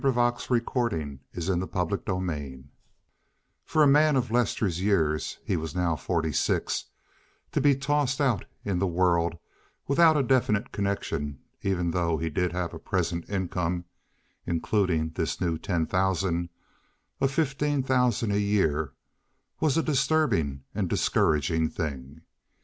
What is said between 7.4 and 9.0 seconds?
be tossed out in the